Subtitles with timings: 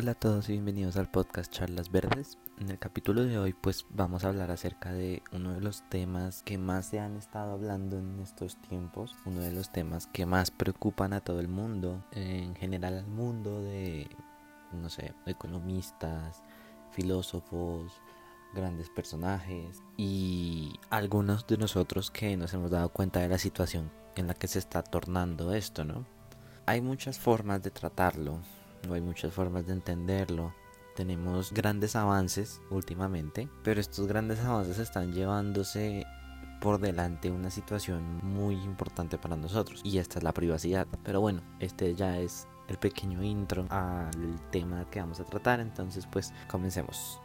[0.00, 2.38] Hola a todos y bienvenidos al podcast Charlas Verdes.
[2.60, 6.44] En el capítulo de hoy pues vamos a hablar acerca de uno de los temas
[6.44, 10.52] que más se han estado hablando en estos tiempos, uno de los temas que más
[10.52, 14.08] preocupan a todo el mundo, en general al mundo de,
[14.70, 16.44] no sé, economistas,
[16.92, 17.90] filósofos,
[18.54, 24.28] grandes personajes y algunos de nosotros que nos hemos dado cuenta de la situación en
[24.28, 26.06] la que se está tornando esto, ¿no?
[26.66, 28.38] Hay muchas formas de tratarlo,
[28.86, 30.54] no hay muchas formas de entenderlo.
[30.94, 36.04] Tenemos grandes avances últimamente, pero estos grandes avances están llevándose
[36.60, 40.86] por delante una situación muy importante para nosotros y esta es la privacidad.
[41.04, 44.10] Pero bueno, este ya es el pequeño intro al
[44.50, 47.20] tema que vamos a tratar, entonces pues comencemos.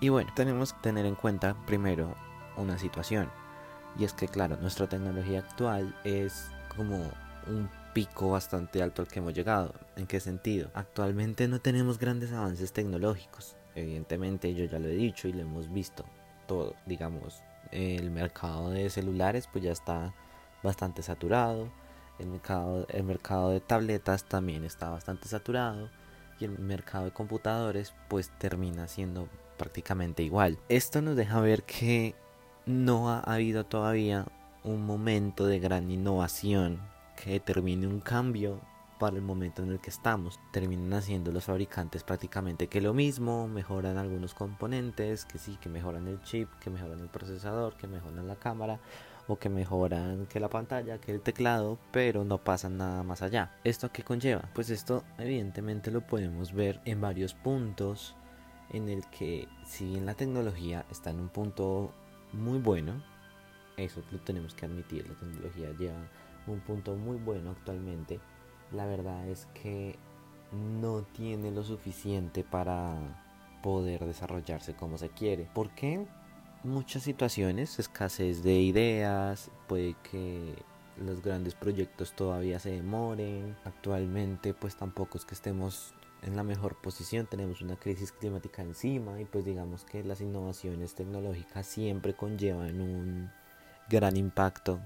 [0.00, 2.14] Y bueno, tenemos que tener en cuenta primero
[2.56, 3.28] una situación.
[3.96, 6.96] Y es que claro, nuestra tecnología actual es como
[7.46, 9.74] un pico bastante alto al que hemos llegado.
[9.96, 10.70] ¿En qué sentido?
[10.74, 13.56] Actualmente no tenemos grandes avances tecnológicos.
[13.74, 16.04] Evidentemente yo ya lo he dicho y lo hemos visto
[16.46, 16.74] todo.
[16.86, 20.14] Digamos, el mercado de celulares pues ya está
[20.62, 21.70] bastante saturado.
[22.18, 25.90] El mercado, el mercado de tabletas también está bastante saturado.
[26.40, 30.58] Y el mercado de computadores pues termina siendo prácticamente igual.
[30.68, 32.14] Esto nos deja ver que
[32.68, 34.26] no ha habido todavía
[34.62, 36.80] un momento de gran innovación
[37.16, 38.60] que determine un cambio
[38.98, 40.38] para el momento en el que estamos.
[40.52, 46.08] Terminan haciendo los fabricantes prácticamente que lo mismo, mejoran algunos componentes, que sí, que mejoran
[46.08, 48.80] el chip, que mejoran el procesador, que mejoran la cámara
[49.28, 53.56] o que mejoran que la pantalla, que el teclado, pero no pasan nada más allá.
[53.64, 54.50] ¿Esto qué conlleva?
[54.52, 58.14] Pues esto evidentemente lo podemos ver en varios puntos
[58.70, 61.94] en el que si bien la tecnología está en un punto
[62.32, 62.94] muy bueno,
[63.76, 66.08] eso lo tenemos que admitir, la tecnología lleva
[66.46, 68.20] un punto muy bueno actualmente,
[68.72, 69.96] la verdad es que
[70.52, 72.96] no tiene lo suficiente para
[73.62, 75.48] poder desarrollarse como se quiere.
[75.54, 76.06] ¿Por qué?
[76.64, 80.54] Muchas situaciones, escasez de ideas, puede que
[80.96, 83.56] los grandes proyectos todavía se demoren.
[83.64, 85.92] Actualmente pues tampoco es que estemos
[86.22, 90.94] en la mejor posición, tenemos una crisis climática encima y pues digamos que las innovaciones
[90.94, 93.30] tecnológicas siempre conllevan un
[93.88, 94.80] gran impacto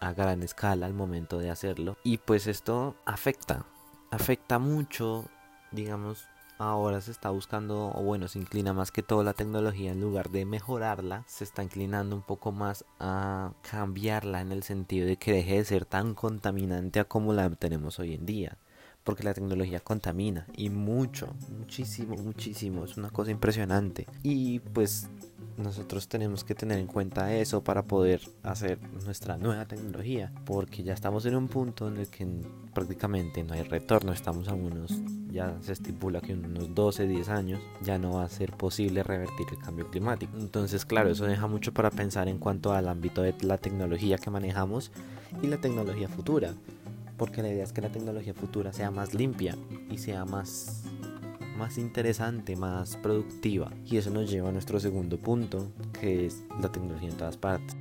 [0.00, 3.64] a gran escala al momento de hacerlo y pues esto afecta,
[4.10, 5.24] afecta mucho,
[5.72, 6.26] digamos,
[6.58, 10.30] ahora se está buscando, o bueno, se inclina más que todo la tecnología en lugar
[10.30, 15.32] de mejorarla, se está inclinando un poco más a cambiarla en el sentido de que
[15.32, 18.58] deje de ser tan contaminante como la tenemos hoy en día
[19.04, 21.28] porque la tecnología contamina y mucho,
[21.58, 24.06] muchísimo, muchísimo, es una cosa impresionante.
[24.22, 25.08] Y pues
[25.56, 30.94] nosotros tenemos que tener en cuenta eso para poder hacer nuestra nueva tecnología, porque ya
[30.94, 32.26] estamos en un punto en el que
[32.72, 34.92] prácticamente no hay retorno, estamos a unos,
[35.30, 39.02] ya se estipula que en unos 12, 10 años ya no va a ser posible
[39.02, 40.36] revertir el cambio climático.
[40.38, 44.30] Entonces, claro, eso deja mucho para pensar en cuanto al ámbito de la tecnología que
[44.30, 44.90] manejamos
[45.42, 46.54] y la tecnología futura
[47.16, 49.56] porque la idea es que la tecnología futura sea más limpia
[49.90, 50.84] y sea más
[51.56, 53.70] más interesante, más productiva.
[53.84, 55.70] Y eso nos lleva a nuestro segundo punto,
[56.00, 57.76] que es la tecnología en todas partes.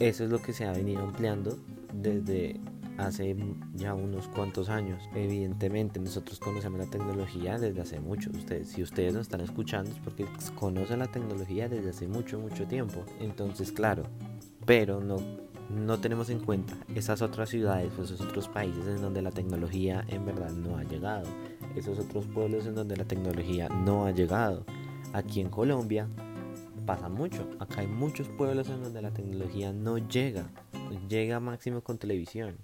[0.00, 1.56] Eso es lo que se ha venido ampliando
[1.92, 2.60] desde
[2.98, 3.36] hace
[3.74, 5.02] ya unos cuantos años.
[5.14, 8.30] Evidentemente nosotros conocemos la tecnología desde hace mucho.
[8.30, 12.66] Ustedes, si ustedes nos están escuchando es porque conocen la tecnología desde hace mucho, mucho
[12.66, 13.04] tiempo.
[13.20, 14.04] Entonces, claro,
[14.64, 15.16] pero no,
[15.70, 20.24] no tenemos en cuenta esas otras ciudades, esos otros países en donde la tecnología en
[20.24, 21.28] verdad no ha llegado.
[21.74, 24.64] Esos otros pueblos en donde la tecnología no ha llegado.
[25.12, 26.08] Aquí en Colombia
[26.86, 27.48] pasa mucho.
[27.58, 30.50] Acá hay muchos pueblos en donde la tecnología no llega.
[31.08, 32.56] Llega máximo con televisión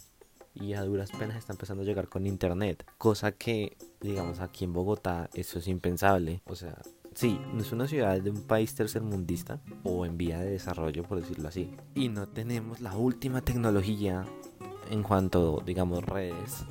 [0.60, 2.84] y a duras penas está empezando a llegar con internet.
[2.98, 6.42] Cosa que, digamos, aquí en Bogotá eso es impensable.
[6.44, 6.76] O sea,
[7.14, 11.20] sí, no es una ciudad de un país tercermundista o en vía de desarrollo, por
[11.20, 11.70] decirlo así.
[11.94, 14.26] Y no tenemos la última tecnología
[14.90, 16.64] en cuanto, digamos, redes.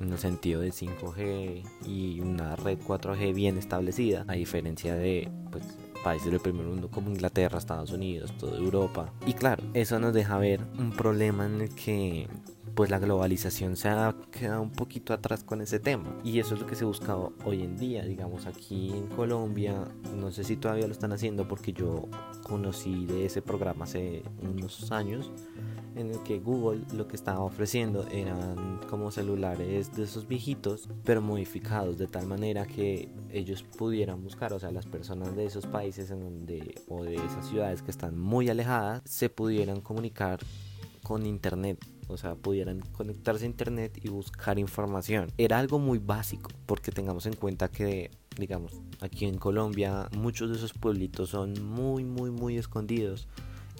[0.00, 5.64] En el sentido de 5G y una red 4G bien establecida, a diferencia de pues,
[6.02, 9.12] países del primer mundo como Inglaterra, Estados Unidos, toda Europa.
[9.24, 12.28] Y claro, eso nos deja ver un problema en el que
[12.74, 16.18] pues la globalización se ha quedado un poquito atrás con ese tema.
[16.24, 19.86] Y eso es lo que se busca hoy en día, digamos aquí en Colombia,
[20.16, 22.08] no sé si todavía lo están haciendo porque yo
[22.42, 25.30] conocí de ese programa hace unos años
[25.96, 31.22] en el que Google lo que estaba ofreciendo eran como celulares de esos viejitos, pero
[31.22, 36.10] modificados de tal manera que ellos pudieran buscar, o sea, las personas de esos países
[36.10, 40.40] en donde o de esas ciudades que están muy alejadas se pudieran comunicar
[41.02, 41.78] con internet
[42.08, 45.30] o sea, pudieran conectarse a internet y buscar información.
[45.38, 50.56] Era algo muy básico, porque tengamos en cuenta que, digamos, aquí en Colombia muchos de
[50.56, 53.28] esos pueblitos son muy, muy, muy escondidos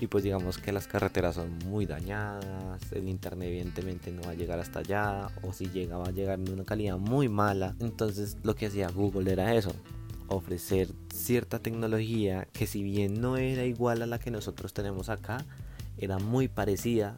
[0.00, 4.34] y pues digamos que las carreteras son muy dañadas, el internet evidentemente no va a
[4.34, 7.76] llegar hasta allá o si llega va a llegar de una calidad muy mala.
[7.80, 9.72] Entonces lo que hacía Google era eso,
[10.28, 15.44] ofrecer cierta tecnología que si bien no era igual a la que nosotros tenemos acá,
[15.96, 17.16] era muy parecida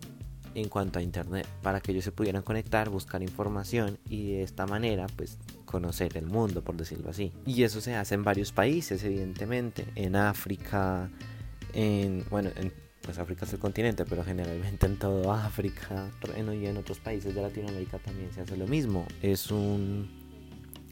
[0.57, 4.67] en cuanto a internet para que ellos se pudieran conectar, buscar información y de esta
[4.67, 7.33] manera pues conocer el mundo por decirlo así.
[7.45, 11.11] Y eso se hace en varios países evidentemente, en África,
[11.75, 12.73] en, bueno, en,
[13.03, 17.43] pues África es el continente, pero generalmente en toda África y en otros países de
[17.43, 19.07] Latinoamérica también se hace lo mismo.
[19.21, 20.26] Es un,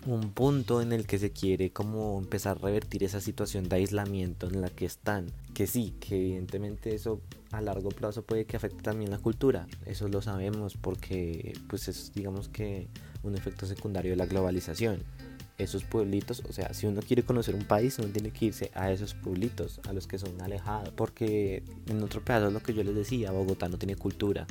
[0.06, 4.46] un punto en el que se quiere como empezar a revertir esa situación de aislamiento
[4.48, 5.26] en la que están.
[5.54, 7.20] Que sí, que evidentemente eso
[7.52, 9.66] a largo plazo puede que afecte también la cultura.
[9.86, 12.88] Eso lo sabemos porque pues es digamos que
[13.22, 15.02] un efecto secundario de la globalización
[15.58, 18.90] esos pueblitos, o sea, si uno quiere conocer un país, uno tiene que irse a
[18.90, 22.94] esos pueblitos, a los que son alejados, porque en otro pedazo lo que yo les
[22.94, 24.46] decía, Bogotá no tiene cultura.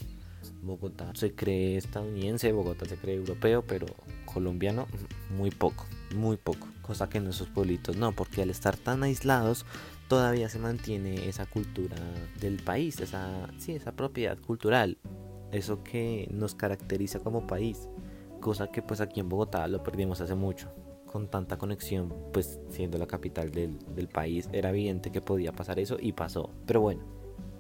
[0.62, 3.86] Bogotá se cree estadounidense, Bogotá se cree europeo, pero
[4.34, 4.88] colombiano
[5.36, 5.86] muy poco,
[6.16, 6.68] muy poco.
[6.82, 9.66] Cosa que en esos pueblitos no, porque al estar tan aislados
[10.08, 11.96] todavía se mantiene esa cultura
[12.40, 14.98] del país, esa, sí, esa propiedad cultural,
[15.52, 17.88] eso que nos caracteriza como país,
[18.42, 20.72] cosa que pues aquí en Bogotá lo perdimos hace mucho
[21.06, 25.78] con tanta conexión, pues siendo la capital del, del, país, era evidente que podía pasar
[25.78, 26.50] eso y pasó.
[26.66, 27.04] Pero bueno,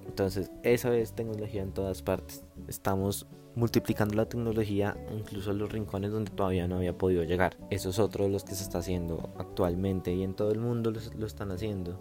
[0.05, 2.43] entonces eso es tecnología en todas partes.
[2.67, 7.57] Estamos multiplicando la tecnología incluso en los rincones donde todavía no había podido llegar.
[7.69, 10.91] Eso es otro de los que se está haciendo actualmente y en todo el mundo
[10.91, 11.97] lo, lo están haciendo.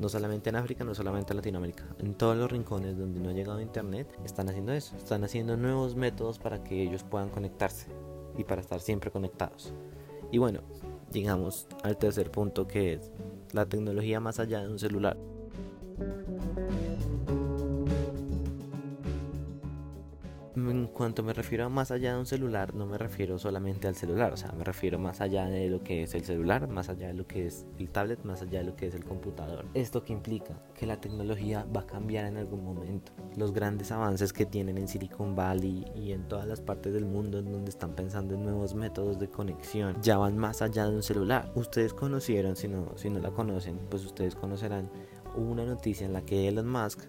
[0.00, 1.84] No solamente en África, no solamente en Latinoamérica.
[1.98, 4.96] En todos los rincones donde no ha llegado Internet, están haciendo eso.
[4.96, 7.88] Están haciendo nuevos métodos para que ellos puedan conectarse
[8.36, 9.72] y para estar siempre conectados.
[10.30, 10.60] Y bueno,
[11.12, 13.12] llegamos al tercer punto que es
[13.52, 15.16] la tecnología más allá de un celular.
[20.54, 23.94] En cuanto me refiero a más allá de un celular, no me refiero solamente al
[23.94, 27.08] celular, o sea, me refiero más allá de lo que es el celular, más allá
[27.08, 29.64] de lo que es el tablet, más allá de lo que es el computador.
[29.72, 30.62] ¿Esto que implica?
[30.74, 33.12] Que la tecnología va a cambiar en algún momento.
[33.36, 37.38] Los grandes avances que tienen en Silicon Valley y en todas las partes del mundo
[37.38, 41.02] en donde están pensando en nuevos métodos de conexión, ya van más allá de un
[41.02, 41.50] celular.
[41.54, 44.90] Ustedes conocieron, si no, si no la conocen, pues ustedes conocerán
[45.34, 47.00] una noticia en la que Elon Musk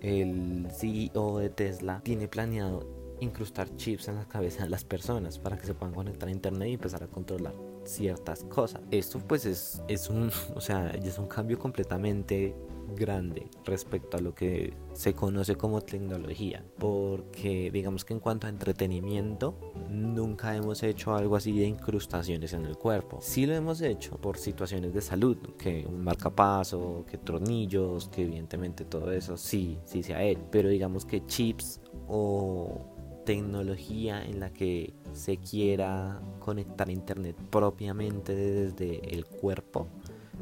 [0.00, 2.86] el CEO de Tesla tiene planeado
[3.20, 6.68] incrustar chips en la cabeza de las personas para que se puedan conectar a internet
[6.68, 7.54] y empezar a controlar
[7.84, 8.82] ciertas cosas.
[8.90, 12.54] Esto pues es, es un, o sea, es un cambio completamente
[12.94, 18.50] grande respecto a lo que se conoce como tecnología porque digamos que en cuanto a
[18.50, 19.58] entretenimiento
[19.90, 23.18] nunca hemos hecho algo así de incrustaciones en el cuerpo.
[23.20, 28.84] Sí lo hemos hecho por situaciones de salud que un marcapaso que tornillos que evidentemente
[28.84, 34.50] todo eso sí sí se ha hecho pero digamos que chips o tecnología en la
[34.52, 39.88] que se quiera conectar internet propiamente desde el cuerpo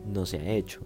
[0.06, 0.82] no se ha hecho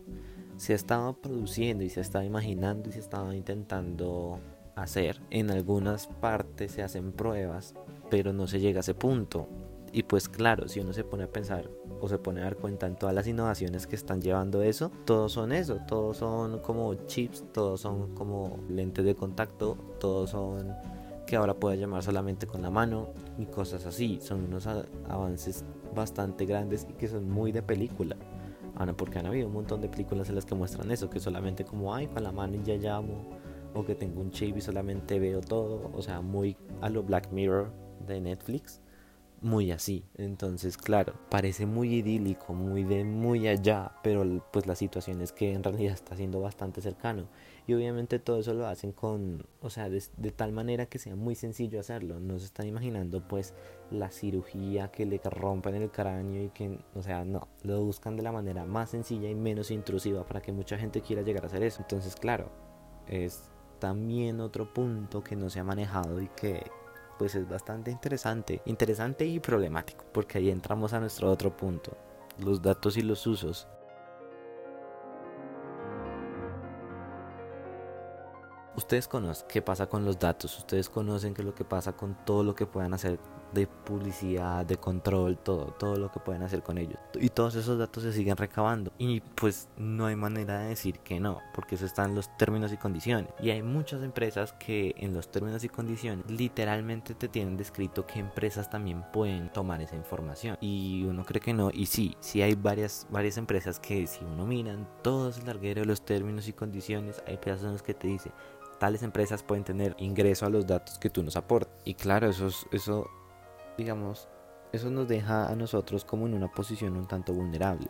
[0.60, 4.40] se estaba produciendo y se estaba imaginando y se estaba intentando
[4.74, 5.18] hacer.
[5.30, 7.74] En algunas partes se hacen pruebas,
[8.10, 9.48] pero no se llega a ese punto.
[9.90, 11.70] Y pues claro, si uno se pone a pensar
[12.02, 15.32] o se pone a dar cuenta en todas las innovaciones que están llevando eso, todos
[15.32, 20.74] son eso, todos son como chips, todos son como lentes de contacto, todos son
[21.26, 24.18] que ahora puede llamar solamente con la mano y cosas así.
[24.20, 25.64] Son unos avances
[25.94, 28.14] bastante grandes y que son muy de película.
[28.80, 31.64] Ana, porque han habido un montón de películas en las que muestran eso, que solamente
[31.64, 33.28] como, ay, con la mano y ya llamo,
[33.74, 37.30] o que tengo un chip y solamente veo todo, o sea, muy a lo Black
[37.30, 37.70] Mirror
[38.06, 38.80] de Netflix,
[39.42, 40.04] muy así.
[40.16, 45.52] Entonces, claro, parece muy idílico, muy de muy allá, pero pues la situación es que
[45.52, 47.28] en realidad está siendo bastante cercano.
[47.66, 50.00] Y obviamente todo eso lo hacen con, o sea, de,
[50.32, 52.18] tal manera que sea muy sencillo hacerlo.
[52.18, 53.54] No se están imaginando pues
[53.90, 58.22] la cirugía que le rompen el cráneo y que, o sea, no, lo buscan de
[58.22, 61.62] la manera más sencilla y menos intrusiva para que mucha gente quiera llegar a hacer
[61.62, 61.82] eso.
[61.82, 62.50] Entonces, claro,
[63.06, 63.44] es
[63.78, 66.62] también otro punto que no se ha manejado y que
[67.20, 71.94] pues es bastante interesante, interesante y problemático, porque ahí entramos a nuestro otro punto,
[72.38, 73.68] los datos y los usos.
[78.74, 82.16] Ustedes conocen qué pasa con los datos, ustedes conocen qué es lo que pasa con
[82.24, 83.18] todo lo que puedan hacer
[83.52, 86.98] de publicidad, de control, todo, todo lo que pueden hacer con ellos.
[87.14, 88.92] Y todos esos datos se siguen recabando.
[88.98, 92.72] Y pues no hay manera de decir que no, porque eso está en los términos
[92.72, 93.32] y condiciones.
[93.40, 98.20] Y hay muchas empresas que en los términos y condiciones literalmente te tienen descrito que
[98.20, 100.56] empresas también pueden tomar esa información.
[100.60, 101.70] Y uno cree que no.
[101.72, 105.80] Y sí, sí hay varias, varias empresas que si uno mira en todo el larguero
[105.80, 108.32] de los términos y condiciones, hay personas que te dicen
[108.80, 111.72] tales empresas pueden tener ingreso a los datos que tú nos aportas.
[111.84, 113.08] Y claro, eso, eso
[113.80, 114.28] digamos,
[114.72, 117.88] eso nos deja a nosotros como en una posición un tanto vulnerable.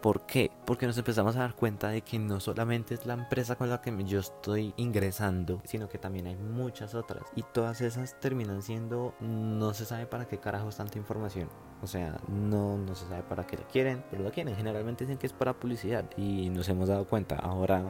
[0.00, 0.50] ¿Por qué?
[0.66, 3.80] Porque nos empezamos a dar cuenta de que no solamente es la empresa con la
[3.80, 7.24] que yo estoy ingresando, sino que también hay muchas otras.
[7.34, 11.48] Y todas esas terminan siendo, no se sabe para qué carajos tanta información.
[11.82, 14.54] O sea, no, no se sabe para qué la quieren, pero la quieren.
[14.54, 16.04] Generalmente dicen que es para publicidad.
[16.18, 17.36] Y nos hemos dado cuenta.
[17.36, 17.82] Ahora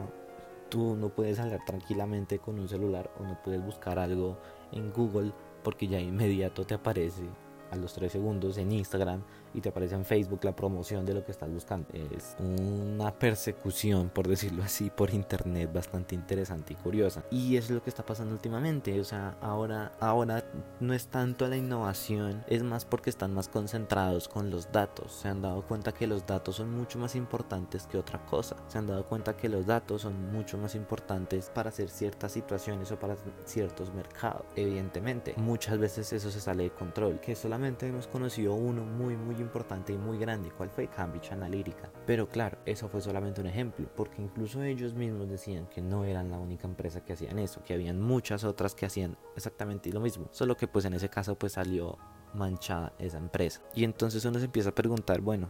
[0.69, 4.37] tú no puedes hablar tranquilamente con un celular o no puedes buscar algo
[4.71, 5.33] en Google
[5.65, 7.23] porque ya inmediato te aparece
[7.71, 9.21] a los 3 segundos en Instagram
[9.55, 11.87] y te aparece en Facebook la promoción de lo que estás buscando.
[11.93, 17.23] Es una persecución, por decirlo así, por internet bastante interesante y curiosa.
[17.31, 18.99] Y es lo que está pasando últimamente.
[18.99, 20.43] O sea, ahora, ahora
[20.79, 25.13] no es tanto la innovación, es más porque están más concentrados con los datos.
[25.13, 28.57] Se han dado cuenta que los datos son mucho más importantes que otra cosa.
[28.67, 32.91] Se han dado cuenta que los datos son mucho más importantes para hacer ciertas situaciones
[32.91, 34.43] o para ciertos mercados.
[34.55, 37.19] Evidentemente, muchas veces eso se sale de control.
[37.21, 41.89] Que solamente hemos conocido uno muy, muy importante y muy grande, cuál fue Cambridge Analytica.
[42.05, 46.29] Pero claro, eso fue solamente un ejemplo, porque incluso ellos mismos decían que no eran
[46.29, 50.27] la única empresa que hacían eso, que habían muchas otras que hacían exactamente lo mismo,
[50.31, 51.97] solo que pues en ese caso pues salió
[52.33, 53.61] manchada esa empresa.
[53.73, 55.47] Y entonces uno se empieza a preguntar, bueno,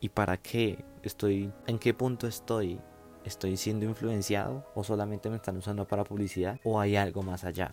[0.00, 1.52] ¿y para qué estoy?
[1.66, 2.80] ¿En qué punto estoy?
[3.24, 7.70] ¿Estoy siendo influenciado o solamente me están usando para publicidad o hay algo más allá?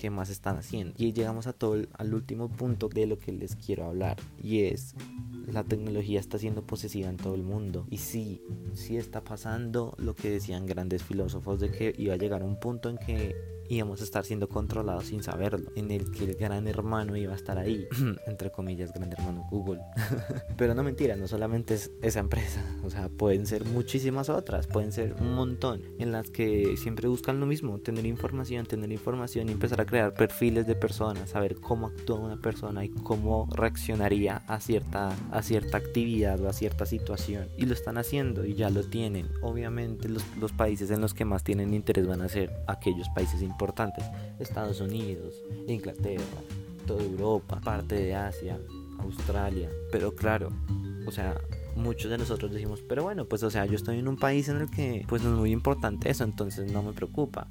[0.00, 0.94] ¿Qué más están haciendo?
[0.96, 4.94] Y llegamos a todo al último punto de lo que les quiero hablar y es
[5.46, 8.42] la tecnología está siendo posesiva en todo el mundo y sí,
[8.74, 12.88] sí está pasando lo que decían grandes filósofos de que iba a llegar un punto
[12.88, 13.36] en que
[13.68, 17.36] íbamos a estar siendo controlados sin saberlo, en el que el gran hermano iba a
[17.36, 17.86] estar ahí,
[18.26, 19.80] entre comillas, gran hermano Google.
[20.56, 24.92] Pero no mentira, no solamente es esa empresa, o sea, pueden ser muchísimas otras, pueden
[24.92, 29.52] ser un montón en las que siempre buscan lo mismo, tener información, tener información y
[29.52, 34.60] empezar a crear perfiles de personas, saber cómo actúa una persona y cómo reaccionaría a
[34.60, 37.48] cierta, a cierta actividad o a cierta situación.
[37.56, 39.28] Y lo están haciendo y ya lo tienen.
[39.42, 43.42] Obviamente los, los países en los que más tienen interés van a ser aquellos países
[43.42, 44.04] importantes,
[44.38, 46.22] Estados Unidos, Inglaterra,
[46.86, 48.58] toda Europa, parte de Asia,
[48.98, 50.50] Australia, pero claro,
[51.06, 51.40] o sea,
[51.76, 54.58] muchos de nosotros decimos, pero bueno, pues o sea, yo estoy en un país en
[54.58, 57.48] el que pues no es muy importante eso, entonces no me preocupa.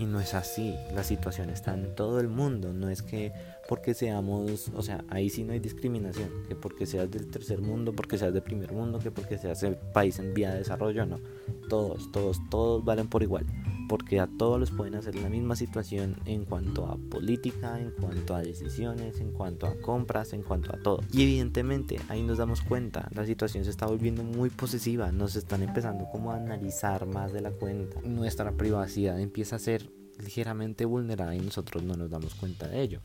[0.00, 3.34] Y no es así, la situación está en todo el mundo, no es que
[3.68, 7.92] porque seamos, o sea, ahí sí no hay discriminación, que porque seas del tercer mundo,
[7.92, 11.20] porque seas del primer mundo, que porque seas el país en vía de desarrollo, no,
[11.68, 13.44] todos, todos, todos valen por igual
[13.90, 18.36] porque a todos los pueden hacer la misma situación en cuanto a política, en cuanto
[18.36, 21.00] a decisiones, en cuanto a compras, en cuanto a todo.
[21.12, 25.64] Y evidentemente ahí nos damos cuenta, la situación se está volviendo muy posesiva, nos están
[25.64, 28.00] empezando como a analizar más de la cuenta.
[28.02, 29.90] Nuestra privacidad empieza a ser
[30.22, 33.00] ligeramente vulnerada y nosotros no nos damos cuenta de ello.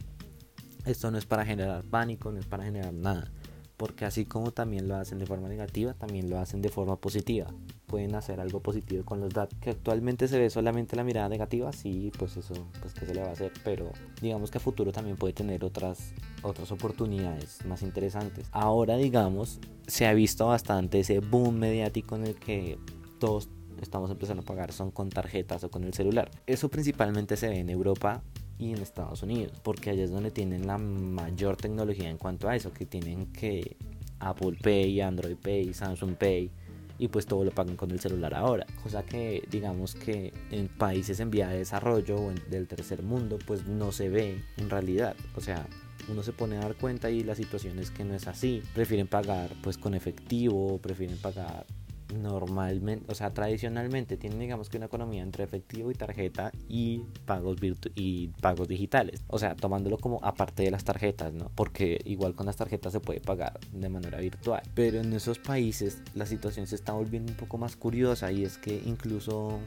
[0.86, 3.32] Esto no es para generar pánico, no es para generar nada
[3.78, 7.48] porque así como también lo hacen de forma negativa, también lo hacen de forma positiva.
[7.96, 9.58] Pueden hacer algo positivo con los datos.
[9.62, 13.22] Que actualmente se ve solamente la mirada negativa, sí, pues eso, pues que se le
[13.22, 13.90] va a hacer, pero
[14.22, 16.12] digamos que a futuro también puede tener otras,
[16.42, 18.50] otras oportunidades más interesantes.
[18.52, 22.78] Ahora, digamos, se ha visto bastante ese boom mediático en el que
[23.18, 23.48] todos
[23.82, 26.30] estamos empezando a pagar son con tarjetas o con el celular.
[26.48, 28.24] Eso principalmente se ve en Europa
[28.60, 32.58] y en Estados Unidos, porque allá es donde tienen la mayor tecnología en cuanto a
[32.58, 33.78] eso, que tienen que
[34.20, 36.52] Apple Pay, Android Pay, Samsung Pay
[36.98, 41.20] y pues todo lo pagan con el celular ahora, cosa que digamos que en países
[41.20, 45.42] en vía de desarrollo o del tercer mundo pues no se ve en realidad, o
[45.42, 45.66] sea,
[46.08, 49.08] uno se pone a dar cuenta y la situación es que no es así, prefieren
[49.08, 51.66] pagar pues con efectivo, prefieren pagar
[52.14, 57.60] normalmente, o sea, tradicionalmente tienen digamos que una economía entre efectivo y tarjeta y pagos
[57.60, 59.24] virtu y pagos digitales.
[59.28, 61.52] O sea, tomándolo como aparte de las tarjetas, ¿no?
[61.56, 64.62] Porque igual con las tarjetas se puede pagar de manera virtual.
[64.74, 68.58] Pero en esos países la situación se está volviendo un poco más curiosa y es
[68.58, 69.60] que incluso,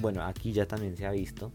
[0.00, 1.52] bueno, aquí ya también se ha visto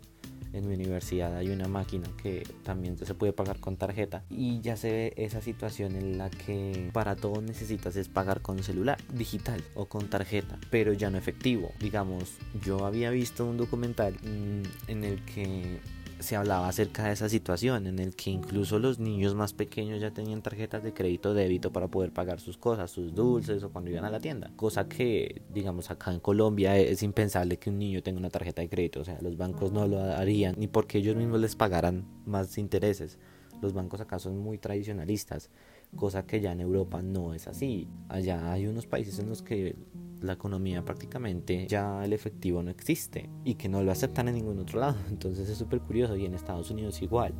[0.55, 4.77] en mi universidad hay una máquina que también se puede pagar con tarjeta y ya
[4.77, 9.61] se ve esa situación en la que para todo necesitas es pagar con celular digital
[9.75, 11.71] o con tarjeta, pero ya no efectivo.
[11.79, 15.79] Digamos, yo había visto un documental mm, en el que
[16.25, 20.11] se hablaba acerca de esa situación en el que incluso los niños más pequeños ya
[20.11, 24.05] tenían tarjetas de crédito débito para poder pagar sus cosas, sus dulces o cuando iban
[24.05, 24.51] a la tienda.
[24.55, 28.69] Cosa que, digamos, acá en Colombia es impensable que un niño tenga una tarjeta de
[28.69, 29.01] crédito.
[29.01, 33.17] O sea, los bancos no lo harían ni porque ellos mismos les pagaran más intereses.
[33.61, 35.49] Los bancos acá son muy tradicionalistas,
[35.95, 37.87] cosa que ya en Europa no es así.
[38.09, 39.75] Allá hay unos países en los que
[40.21, 44.59] la economía prácticamente ya el efectivo no existe y que no lo aceptan en ningún
[44.59, 44.97] otro lado.
[45.09, 47.33] Entonces es súper curioso y en Estados Unidos igual.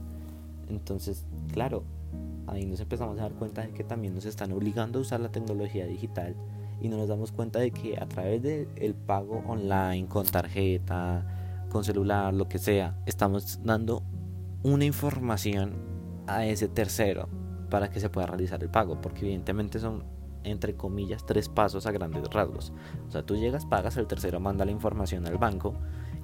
[0.69, 1.83] Entonces, claro,
[2.47, 5.31] ahí nos empezamos a dar cuenta de que también nos están obligando a usar la
[5.31, 6.35] tecnología digital
[6.81, 11.65] y no nos damos cuenta de que a través del el pago online, con tarjeta,
[11.69, 14.03] con celular, lo que sea, estamos dando
[14.63, 15.94] una información
[16.27, 17.27] a ese tercero
[17.69, 20.03] para que se pueda realizar el pago, porque evidentemente son
[20.45, 22.71] entre comillas, tres pasos a grandes rasgos.
[23.07, 25.75] O sea, tú llegas, pagas, el tercero manda la información al banco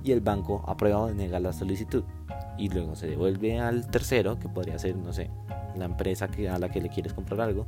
[0.03, 2.03] y el banco aprueba o denega la solicitud.
[2.58, 5.29] Y luego se devuelve al tercero, que podría ser, no sé,
[5.75, 7.65] la empresa que, a la que le quieres comprar algo,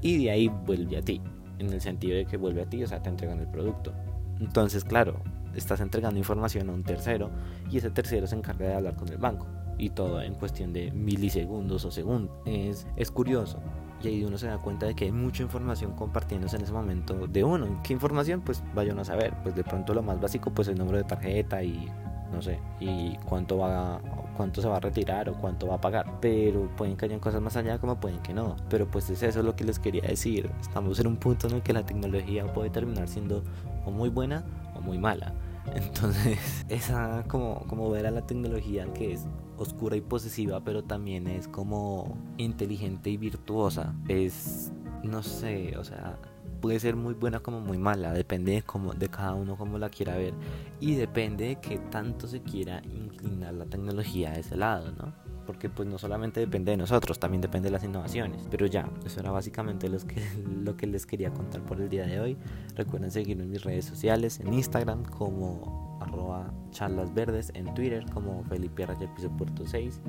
[0.00, 1.20] y de ahí vuelve a ti.
[1.58, 3.92] En el sentido de que vuelve a ti, o sea, te entregan el producto.
[4.38, 5.20] Entonces, claro,
[5.54, 7.30] estás entregando información a un tercero
[7.70, 9.46] y ese tercero se encarga de hablar con el banco.
[9.78, 12.36] Y todo en cuestión de milisegundos o segundos.
[12.44, 13.60] Es, es curioso
[14.02, 17.26] y ahí uno se da cuenta de que hay mucha información compartiéndose en ese momento
[17.26, 17.80] de uno.
[17.82, 18.42] ¿Qué información?
[18.42, 19.34] Pues vaya uno a saber.
[19.42, 21.88] Pues de pronto lo más básico, pues el número de tarjeta y
[22.32, 24.00] no sé, y cuánto va
[24.36, 26.20] cuánto se va a retirar o cuánto va a pagar.
[26.20, 28.54] Pero pueden que hayan cosas más allá como pueden que no.
[28.68, 30.50] Pero pues es eso lo que les quería decir.
[30.60, 33.42] Estamos en un punto en el que la tecnología puede terminar siendo
[33.84, 34.44] o muy buena
[34.76, 35.34] o muy mala.
[35.74, 39.26] Entonces, esa como, como ver a la tecnología que es
[39.58, 43.94] oscura y posesiva, pero también es como inteligente y virtuosa.
[44.08, 46.18] Es, no sé, o sea,
[46.60, 49.88] puede ser muy buena como muy mala, depende de, cómo, de cada uno como la
[49.88, 50.34] quiera ver
[50.80, 55.27] y depende de qué tanto se quiera inclinar la tecnología a ese lado, ¿no?
[55.48, 58.46] Porque pues no solamente depende de nosotros, también depende de las innovaciones.
[58.50, 60.22] Pero ya, eso era básicamente los que,
[60.62, 62.36] lo que les quería contar por el día de hoy.
[62.76, 67.10] Recuerden seguirme en mis redes sociales, en Instagram como arroba charlas
[67.54, 70.02] en Twitter como Felipe Raya Piso Puerto 6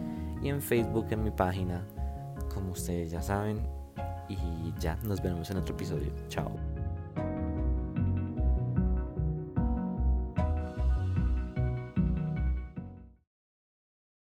[0.43, 1.85] y en Facebook en mi página,
[2.53, 3.61] como ustedes ya saben.
[4.27, 6.11] Y ya, nos vemos en otro episodio.
[6.27, 6.68] Chao.